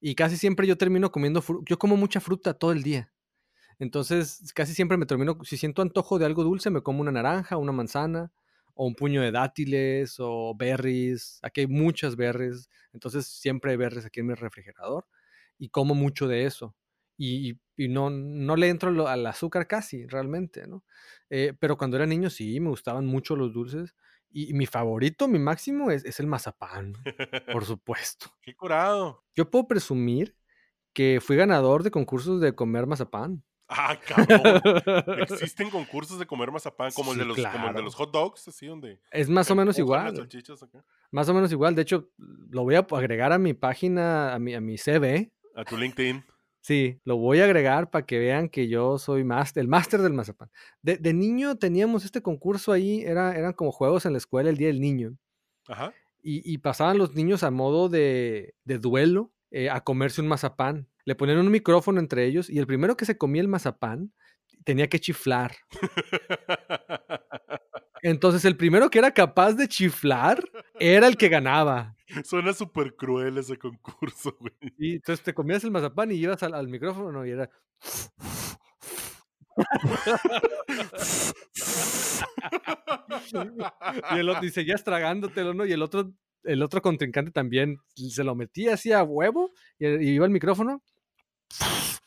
[0.00, 3.12] Y casi siempre yo termino comiendo, yo como mucha fruta todo el día.
[3.80, 7.56] Entonces, casi siempre me termino, si siento antojo de algo dulce, me como una naranja,
[7.56, 8.30] una manzana,
[8.74, 11.40] o un puño de dátiles, o berries.
[11.42, 15.04] Aquí hay muchas berries, entonces siempre hay berries aquí en mi refrigerador.
[15.58, 16.76] Y como mucho de eso.
[17.24, 20.84] Y, no, no le entro lo- al azúcar casi, realmente, ¿no?
[21.30, 23.94] Eh, pero cuando era niño sí, me gustaban mucho los dulces.
[24.30, 26.94] Y, y mi favorito, mi máximo, es, es el mazapán,
[27.52, 28.26] por supuesto.
[28.40, 29.24] ¡Qué curado!
[29.36, 30.36] Yo puedo presumir
[30.92, 33.44] que fui ganador de concursos de comer mazapán.
[33.68, 34.60] ¡Ah, cabrón!
[35.20, 38.48] Existen concursos de comer mazapán como, el, de los, como el de los hot dogs,
[38.48, 39.00] así donde...
[39.12, 40.28] Es más o menos las igual.
[40.62, 40.84] acá.
[41.12, 41.74] Más o menos igual.
[41.76, 42.10] De hecho,
[42.50, 45.32] lo voy a agregar a mi página, a mi, a mi CV.
[45.54, 46.24] A tu LinkedIn.
[46.62, 50.12] Sí, lo voy a agregar para que vean que yo soy máster, el máster del
[50.12, 50.48] mazapán.
[50.80, 54.56] De, de niño teníamos este concurso ahí, era, eran como juegos en la escuela el
[54.56, 55.16] Día del Niño.
[55.66, 55.92] Ajá.
[56.22, 60.88] Y, y pasaban los niños a modo de, de duelo eh, a comerse un mazapán.
[61.04, 64.12] Le ponían un micrófono entre ellos y el primero que se comía el mazapán
[64.64, 65.56] tenía que chiflar.
[68.02, 70.44] Entonces el primero que era capaz de chiflar
[70.78, 71.96] era el que ganaba.
[72.24, 74.52] Suena súper cruel ese concurso, güey.
[74.78, 77.50] Y entonces te comías el mazapán y ibas al, al micrófono y era...
[84.12, 85.66] Y el otro, y seguías tragándotelo, ¿no?
[85.66, 86.12] Y el otro,
[86.44, 90.82] el otro contrincante también se lo metía así a huevo y, y iba al micrófono.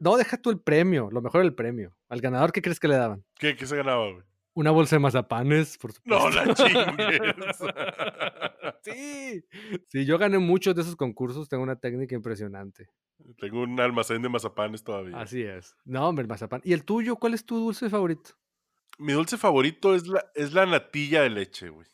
[0.00, 1.94] No, deja tú el premio, lo mejor el premio.
[2.08, 3.24] Al ganador, ¿qué crees que le daban?
[3.38, 4.22] ¿Qué, ¿Qué se ganaba, güey?
[4.58, 6.30] Una bolsa de mazapanes, por supuesto.
[6.30, 7.58] No la chingues.
[8.82, 9.44] sí,
[9.86, 12.90] sí, yo gané muchos de esos concursos, tengo una técnica impresionante.
[13.38, 15.16] Tengo un almacén de mazapanes todavía.
[15.20, 15.76] Así es.
[15.84, 16.60] No, hombre, el mazapán.
[16.64, 17.14] ¿Y el tuyo?
[17.14, 18.30] ¿Cuál es tu dulce favorito?
[18.98, 21.86] Mi dulce favorito es la, es la natilla de leche, güey.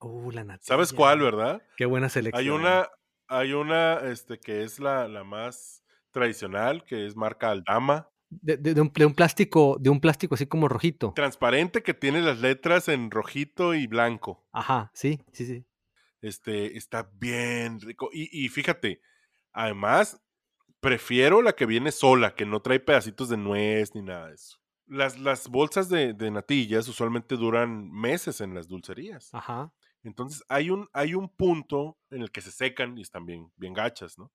[0.00, 0.66] Uh, la natilla.
[0.66, 1.62] ¿Sabes cuál, verdad?
[1.76, 2.42] Qué buena selección.
[2.42, 2.88] Hay una,
[3.28, 8.10] hay una, este, que es la, la más tradicional, que es marca Aldama.
[8.30, 11.12] De, de- de un, de un plástico, de un plástico así como rojito.
[11.14, 14.46] Transparente que tiene las letras en rojito y blanco.
[14.52, 15.64] Ajá, sí, sí, sí.
[16.22, 18.08] Este, está bien rico.
[18.12, 19.00] Y, y fíjate,
[19.52, 20.20] además,
[20.80, 24.58] prefiero la que viene sola, que no trae pedacitos de nuez ni nada de eso.
[24.86, 29.30] Las, las bolsas de, de natillas usualmente duran meses en las dulcerías.
[29.32, 29.72] Ajá.
[30.02, 33.72] Entonces hay un, hay un punto en el que se secan y están bien, bien
[33.74, 34.32] gachas, ¿no?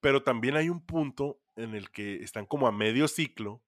[0.00, 3.62] Pero también hay un punto en el que están como a medio ciclo,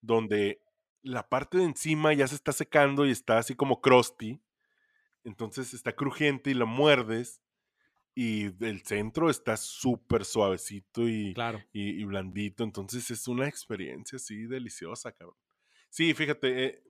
[0.00, 0.60] donde
[1.02, 4.42] la parte de encima ya se está secando y está así como crusty,
[5.24, 7.42] entonces está crujiente y la muerdes
[8.14, 11.62] y el centro está súper suavecito y, Claro.
[11.72, 15.36] y, y blandito, entonces es una experiencia así deliciosa, cabrón.
[15.90, 16.82] Sí, fíjate, eh,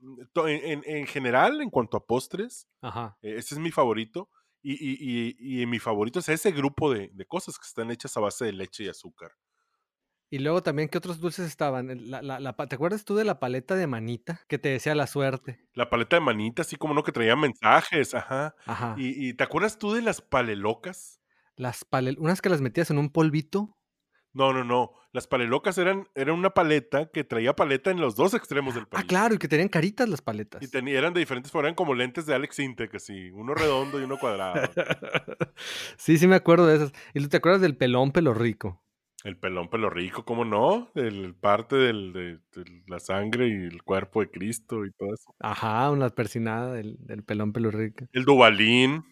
[0.47, 3.19] en- en general, en cuanto a postres, Ajá.
[3.23, 4.31] eh, ese es mi favorito.
[4.63, 8.17] Y, y- y- y mi favorito es ese grupo de, de cosas que están hechas
[8.17, 9.33] a base de leche y azúcar.
[10.31, 12.11] Y luego también, ¿qué otros dulces estaban?
[12.11, 15.69] La- la- ¿Te acuerdas tú de la paleta de manita que te decía la suerte?
[15.75, 18.55] La paleta de manita, así como no, que traía mensajes, ajá.
[18.65, 18.95] Ajá.
[18.97, 21.21] ¿Y, y te acuerdas tú de las palelocas?
[21.57, 23.77] Las pale- unas que las metías en un polvito.
[24.35, 24.93] No, no, no.
[25.13, 28.89] Las palelocas eran, eran una paleta que traía paleta en los dos extremos del Ah,
[28.91, 29.09] palito.
[29.09, 30.63] claro, y que tenían caritas las paletas.
[30.63, 34.01] Y teni- eran de diferentes formas, eran como lentes de Alex Intec, así, uno redondo
[34.01, 34.55] y uno cuadrado.
[35.97, 36.93] sí, sí me acuerdo de esas.
[37.15, 38.83] ¿Y te acuerdas del pelón pelo rico?
[39.25, 40.91] El pelón pelo rico, ¿cómo no?
[40.97, 45.35] El parte del, de, de la sangre y el cuerpo de Cristo y todo eso.
[45.39, 48.07] Ajá, una persinada del, del pelón pelo rico.
[48.13, 49.05] El Dubalín.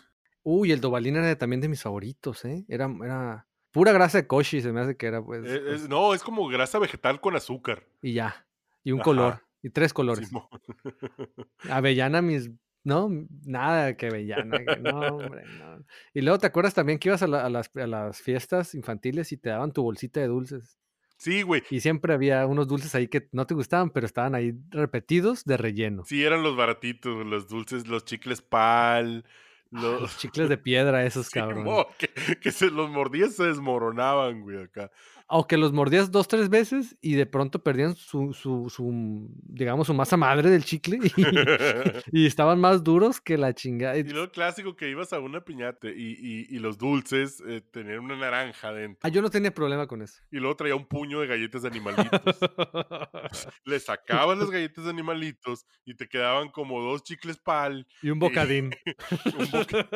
[0.42, 2.64] Uy, el Dobalín era también de mis favoritos, ¿eh?
[2.68, 5.44] Era, era pura grasa de koshi, se me hace que era, pues.
[5.44, 7.84] Eh, pues, es- no, es como grasa vegetal con azúcar.
[8.02, 8.46] y ya.
[8.84, 9.04] Y un Ajá.
[9.04, 9.42] color.
[9.62, 10.28] Y tres colores.
[10.28, 10.44] Simón.
[11.70, 12.50] Avellana, mis.
[12.82, 13.10] No,
[13.44, 14.58] nada que avellana.
[14.58, 15.84] que- no, hombre, no.
[16.14, 19.32] Y luego te acuerdas también que ibas a, la- a las, a las fiestas infantiles
[19.32, 20.78] y te daban tu bolsita de dulces.
[21.18, 21.62] Sí, güey.
[21.68, 25.58] Y siempre había unos dulces ahí que no te gustaban, pero estaban ahí repetidos de
[25.58, 26.04] relleno.
[26.06, 29.26] Sí, eran los baratitos, los dulces, los chicles pal,
[29.70, 30.00] los...
[30.00, 31.64] Los chicles de piedra, esos cabrones.
[31.64, 32.08] Simón, que,
[32.40, 34.90] que se los mordías se desmoronaban, güey, acá.
[35.32, 39.86] O que los mordías dos, tres veces y de pronto perdían su, su, su digamos,
[39.86, 41.12] su masa madre del chicle y,
[42.22, 43.96] y estaban más duros que la chingada.
[43.96, 48.00] Y luego clásico que ibas a una piñata y, y- y los dulces eh, tenían
[48.00, 48.98] una naranja dentro.
[49.02, 50.20] Ah, yo no tenía problema con eso.
[50.32, 52.20] Y luego traía un puño de galletas de animalitos.
[53.64, 57.86] Le sacabas las galletas de animalitos y te quedaban como dos chicles pal.
[58.02, 58.70] y un bocadín.
[59.38, 59.88] un boca-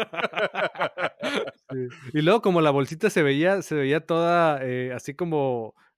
[1.70, 1.88] Sí.
[2.12, 5.23] Y luego como la bolsita se veía, se veía toda eh, así como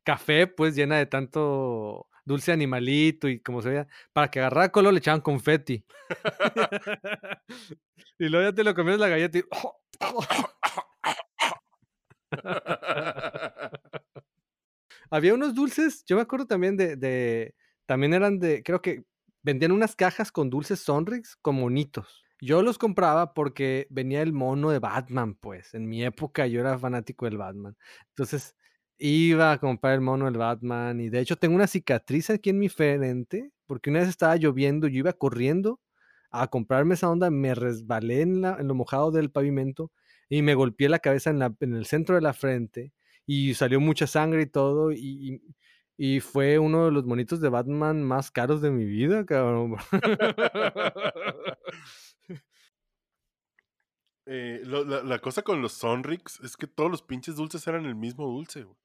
[0.04, 4.92] café, pues llena de tanto dulce animalito y como se veía, para que agarrara color
[4.92, 5.84] le echaban confeti.
[8.18, 9.44] y luego ya te lo comías la galleta y...
[15.10, 17.54] Había unos dulces, yo me acuerdo también de, de-
[17.86, 19.04] también eran de, creo que
[19.42, 22.24] vendían unas cajas con dulces Sonrix con monitos.
[22.40, 25.72] Yo los compraba porque venía el mono de Batman, pues.
[25.74, 27.76] En mi época yo era fanático del Batman.
[28.10, 28.54] Entonces
[28.98, 32.58] iba a comprar el mono del Batman y de hecho tengo una cicatriz aquí en
[32.58, 35.80] mi frente porque una vez estaba lloviendo, yo iba corriendo
[36.30, 39.90] a comprarme esa onda, me resbalé en, la- lo mojado del pavimento
[40.28, 41.42] y me golpeé la cabeza en,
[41.74, 42.92] el centro de la frente
[43.26, 45.40] y salió mucha sangre y todo y,
[46.20, 49.76] fue uno de los monitos de Batman más caros de mi vida, cabrón.
[54.28, 57.94] Eh, la, la cosa con los Sonrix es que todos los pinches dulces eran el
[57.94, 58.76] mismo dulce, güey.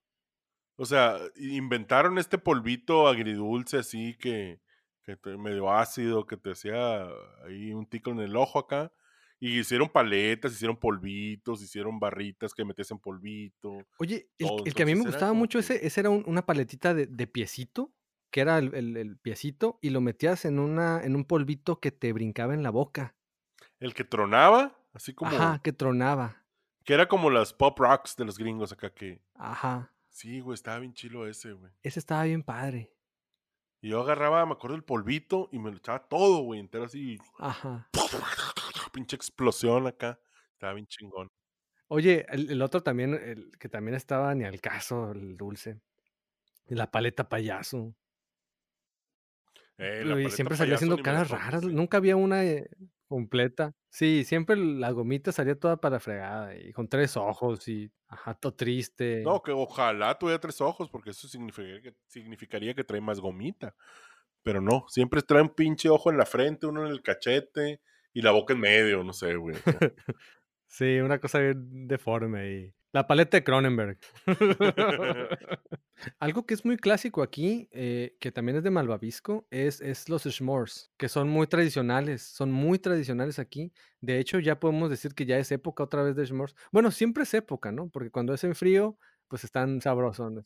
[0.82, 4.60] O sea, inventaron este polvito agridulce así que,
[5.04, 7.04] que te- medio ácido, que te hacía
[7.46, 8.92] ahí un tico en el ojo acá.
[9.40, 13.86] Y hicieron paletas, hicieron polvitos, hicieron barritas que metías en polvito.
[14.00, 16.96] Oye, el, que a mí me gustaba mucho que- ese, ese era un- una paletita
[16.96, 17.94] de, de piecito,
[18.32, 21.92] que era el, el- el piecito, y lo metías en, una, en un polvito que
[21.92, 23.16] te brincaba en la boca.
[23.80, 25.30] El que tronaba, así como...
[25.36, 26.44] Ajá, que tronaba.
[26.84, 29.22] Que era como las pop rocks de los gringos acá que...
[29.36, 29.92] Ajá.
[30.22, 31.72] Sí, güey, estaba bien chilo ese, güey.
[31.82, 32.94] Ese estaba bien padre.
[33.82, 37.18] Y yo agarraba, me acuerdo, el polvito y me lo echaba todo, güey, entero así.
[37.40, 37.90] Ajá.
[38.94, 40.20] Pinche explosión acá.
[40.52, 41.28] Estaba bien chingón.
[41.88, 45.82] Oye, el, el otro también, el que también estaba ni al caso, el dulce.
[46.68, 47.96] La paleta payaso.
[49.80, 51.64] Eh, la y paleta siempre salía haciendo caras raras.
[51.64, 52.70] Nunca había una eh,
[53.12, 53.76] completa.
[53.90, 58.54] Sí, siempre la gomita salía toda para fregada y con tres ojos y ajá, todo
[58.54, 59.22] triste.
[59.22, 63.76] No, que ojalá tuviera tres ojos, porque eso significaría que, significaría que trae más gomita.
[64.44, 67.82] Pero no, siempre trae un pinche ojo en la frente, uno en el cachete
[68.14, 69.56] y la boca en medio, no sé, güey.
[70.68, 73.98] Sí, una cosa bien deforme y la paleta de Cronenberg.
[76.20, 80.24] Algo que es muy clásico aquí, eh, que también es de Malvavisco, es, es los
[80.24, 83.72] s'mores, que son muy tradicionales, son muy tradicionales aquí.
[84.02, 86.56] De hecho, ya podemos decir que ya es época otra vez de s'mores.
[86.72, 87.90] Bueno, siempre es época, ¿no?
[87.90, 90.46] Porque cuando es en frío, pues están sabrosones.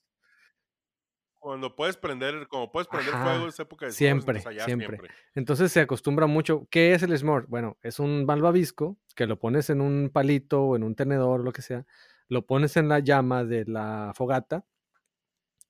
[1.39, 4.65] Cuando puedes prender, como puedes prender Ajá, fuego, es época de s'mores, siempre, entonces allá
[4.65, 4.99] siempre.
[5.35, 6.67] Entonces se acostumbra mucho.
[6.71, 7.45] ¿Qué es el s'more?
[7.47, 11.43] Bueno, es un malvavisco que lo pones en un palito o en un tenedor o
[11.43, 11.85] lo que sea,
[12.27, 14.65] lo pones en la llama de la fogata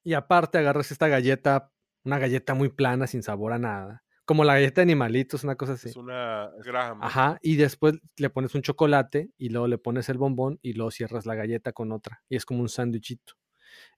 [0.04, 1.72] y aparte agarras esta galleta,
[2.04, 5.74] una galleta muy plana sin sabor a nada, como la galleta de animalitos, una cosa
[5.74, 5.90] así.
[5.90, 7.00] Es una graham.
[7.02, 10.92] Ajá, y después le pones un chocolate y luego le pones el bombón y luego
[10.92, 13.34] cierras la galleta con otra y es como un sándwichito.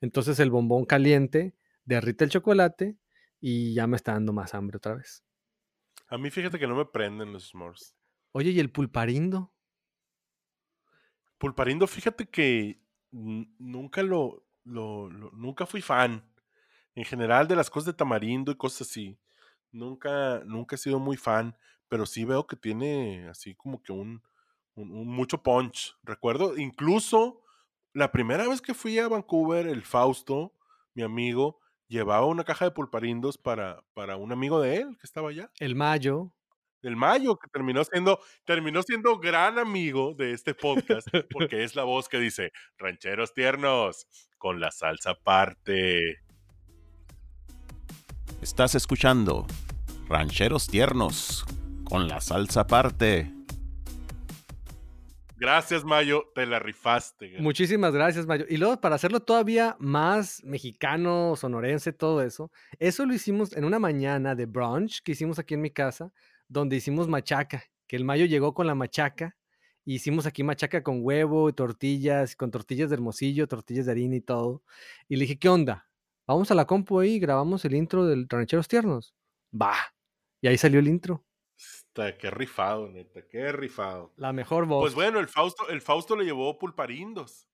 [0.01, 2.97] Entonces el bombón caliente derrite el chocolate
[3.39, 5.23] y ya me está dando más hambre otra vez.
[6.07, 7.95] A mí fíjate que no me prenden los s'mores.
[8.31, 9.53] Oye, ¿y el pulparindo?
[11.37, 16.23] Pulparindo, fíjate que nunca lo, lo, lo- nunca fui fan.
[16.95, 19.19] En general de las cosas de tamarindo y cosas así.
[19.71, 21.55] Nunca, nunca he sido muy fan,
[21.89, 24.23] pero sí veo que tiene así como que un,
[24.75, 25.95] un- un mucho punch.
[26.03, 27.41] Recuerdo incluso
[27.93, 30.53] la primera vez que fui a Vancouver, el Fausto,
[30.95, 35.29] mi amigo, llevaba una caja de pulparindos para, para un amigo de él que estaba
[35.29, 35.51] allá.
[35.59, 36.33] El mayo.
[36.83, 41.83] El Mayo, que terminó siendo, terminó siendo gran amigo de este podcast, porque es la
[41.83, 46.19] voz que dice, rancheros tiernos, con la salsa aparte.
[48.41, 49.47] Estás escuchando
[50.07, 51.45] Rancheros Tiernos
[51.83, 53.33] con la salsa aparte.
[55.39, 57.35] Gracias, Mayo, te la rifaste.
[57.39, 58.45] Muchísimas gracias, Mayo.
[58.49, 63.79] Y luego, para hacerlo todavía más mexicano, sonorense, todo eso, eso lo hicimos en una
[63.79, 66.11] mañana de brunch que hicimos aquí en mi casa,
[66.47, 69.35] donde hicimos machaca, que el Mayo llegó con la machaca,
[69.85, 74.17] y hicimos aquí machaca con huevo y tortillas, con tortillas de hermosillo, tortillas de harina
[74.17, 74.61] y todo.
[75.07, 75.87] Y le dije, ¿qué onda?
[76.27, 79.15] Vamos a la compu ahí y grabamos el intro del Rancheros Tiernos.
[79.53, 79.75] Va.
[80.41, 81.23] Y ahí salió el intro.
[81.57, 84.11] Está, qué rifado, neta, qué rifado.
[84.17, 84.83] La mejor voz.
[84.83, 87.47] Pues bueno, el Fausto, el Fausto le llevó pulparindos.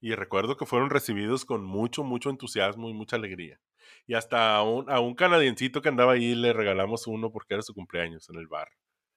[0.00, 3.60] Y recuerdo que fueron recibidos con mucho, mucho entusiasmo y mucha alegría.
[4.06, 7.62] Y hasta a un, a un canadiencito que andaba ahí le regalamos uno porque era
[7.62, 8.68] su cumpleaños en el bar.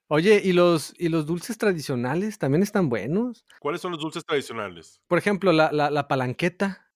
[0.10, 3.46] Oye, ¿y los, ¿y los dulces tradicionales también están buenos?
[3.60, 5.02] ¿Cuáles son los dulces tradicionales?
[5.08, 6.92] Por ejemplo, la, la, la palanqueta,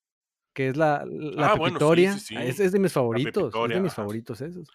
[0.54, 2.14] que es la, la Ah, bueno, sí, pepitoria.
[2.14, 2.36] sí, sí.
[2.38, 3.54] Es, es de mis favoritos.
[3.56, 3.96] Es de mis ajá.
[3.96, 4.68] favoritos esos.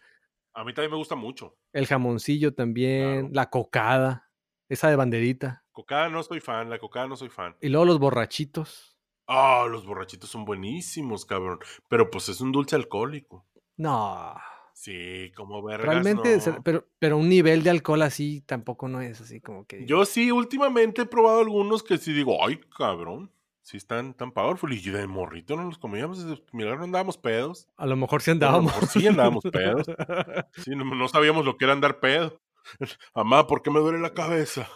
[0.54, 1.56] A mí también me gusta mucho.
[1.72, 3.28] El jamoncillo también, Claro.
[3.34, 4.30] la cocada,
[4.68, 5.64] esa de banderita.
[5.72, 7.56] Cocada no soy fan, la cocada no soy fan.
[7.60, 8.91] Y luego los borrachitos.
[9.26, 11.58] Ah, los borrachitos son buenísimos, cabrón.
[11.88, 13.44] Pero pues es un dulce alcohólico.
[13.76, 14.34] No,
[14.74, 16.62] Sí, como vergas, realmente, no.
[16.62, 19.86] pero, pero un nivel de alcohol así tampoco no es así como que...
[19.86, 23.30] Yo sí, últimamente he probado algunos que sí digo, ay, cabrón.
[23.62, 24.72] Sí están tan powerful.
[24.72, 26.26] Y de morrito no los comíamos.
[26.52, 27.68] Milagro no andábamos pedos.
[27.76, 28.72] A lo mejor sí a lo andábamos.
[28.72, 29.86] mejor sí andábamos pedos.
[30.64, 32.40] Sí, no, no sabíamos lo que era andar pedo.
[33.14, 34.68] Amá, ¿por qué me duele la cabeza?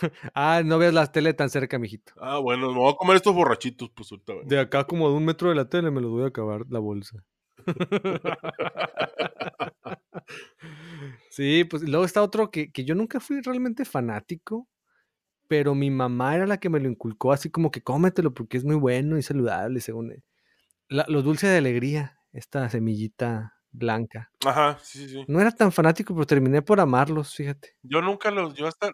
[0.34, 2.12] ah, no veas la tele tan cerca, mijito.
[2.20, 4.34] Ah, bueno, me voy a comer estos borrachitos, pues ahorita.
[4.44, 6.78] De acá como de un metro de la tele me los voy a acabar la
[6.78, 7.24] bolsa.
[11.30, 14.68] sí, pues luego está otro que, que yo nunca fui realmente fanático,
[15.48, 18.64] pero mi mamá era la que me lo inculcó así como que cómetelo porque es
[18.64, 20.24] muy bueno y saludable, según él.
[20.88, 24.32] La- los dulces de alegría, esta semillita blanca.
[24.46, 25.24] Ajá, sí, sí, sí.
[25.28, 27.76] No era tan fanático, pero terminé por amarlos, fíjate.
[27.82, 28.92] Yo nunca los, yo hasta,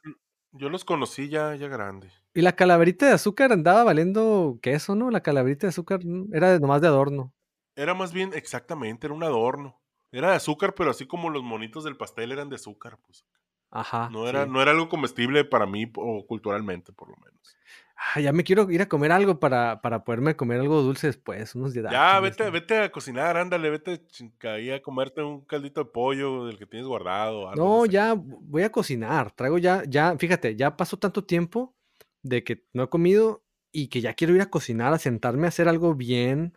[0.55, 2.11] yo los conocí ya, ya grande.
[2.33, 5.11] Y la calaverita de azúcar andaba valiendo queso, ¿no?
[5.11, 6.01] La calaverita de azúcar
[6.33, 7.33] era nomás de adorno.
[7.77, 9.81] Era más bien, exactamente, era un adorno.
[10.13, 13.27] Era de azúcar, pero así como los monitos del pastel eran de azúcar, pues.
[13.71, 14.09] Ajá.
[14.11, 14.51] No era, sí.
[14.51, 17.57] no era algo comestible para mí o culturalmente, por lo menos.
[17.97, 21.55] Ah, ya me quiero ir a comer algo para, para poderme comer algo dulce después,
[21.55, 24.01] unos Ya, dátiles, vete, vete a cocinar, ándale, vete
[24.49, 27.49] ahí a comerte un caldito de pollo del que tienes guardado.
[27.49, 27.93] algo, No, sé.
[27.93, 29.31] ya voy a cocinar.
[29.33, 31.75] Traigo ya, ya, fíjate, ya pasó tanto tiempo
[32.23, 35.49] de que no he comido y que ya quiero ir a cocinar, a sentarme a
[35.49, 36.57] hacer algo bien.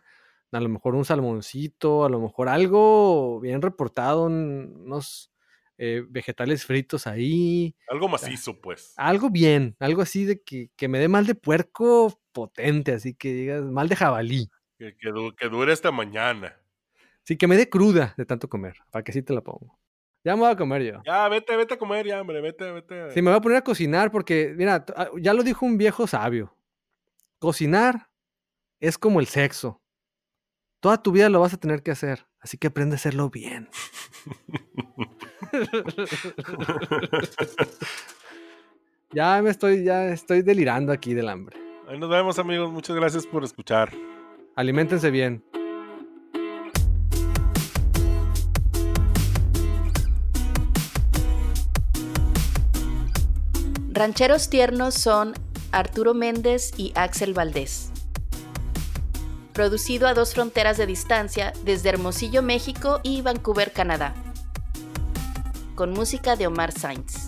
[0.52, 5.30] A lo mejor un salmoncito, a lo mejor algo bien reportado, un- unos
[5.78, 7.74] eh, vegetales fritos ahí.
[7.88, 8.92] Algo macizo, pues.
[8.96, 13.32] Algo bien, algo así de que, que me dé mal de puerco potente, así que
[13.32, 14.50] digas, mal de jabalí.
[14.78, 16.56] Que, que du- que dure hasta mañana.
[17.24, 19.78] Sí, que me dé cruda de tanto comer, para que sí te la pongo.
[20.24, 21.02] Ya me voy a comer yo.
[21.06, 23.12] Ya, vete, vete a comer, ya, hombre, vete, vete.
[23.12, 26.06] Sí, me voy a poner a cocinar porque, mira, ah, ya lo dijo un viejo
[26.06, 26.56] sabio.
[27.38, 28.10] Cocinar
[28.80, 29.80] es como el sexo.
[30.80, 33.68] Toda tu vida lo vas a tener que hacer, así que aprende a hacerlo bien.
[39.10, 41.56] Ya me estoy, ya estoy delirando aquí del hambre.
[41.88, 42.70] Ahí nos vemos, amigos.
[42.70, 43.90] Muchas gracias por escuchar.
[44.54, 45.42] Aliméntense bien.
[53.90, 55.32] Rancheros tiernos son
[55.72, 57.90] Arturo Méndez y Axel Valdés.
[59.54, 64.14] Producido a dos fronteras de distancia desde Hermosillo, México y Vancouver, Canadá.
[65.78, 67.27] Con música de Omar Sainz.